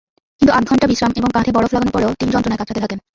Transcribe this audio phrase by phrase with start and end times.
[0.39, 2.99] কিন্তু আধঘণ্টা বিশ্রাম এবং কাঁধে বরফ লাগানোর পরেও তিনি যন্ত্রণায় কাতরাতে থাকেন।